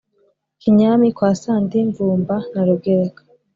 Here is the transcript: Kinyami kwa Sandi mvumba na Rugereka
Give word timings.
Kinyami 0.59 1.07
kwa 1.17 1.31
Sandi 1.41 1.77
mvumba 1.89 2.35
na 2.53 2.61
Rugereka 2.67 3.21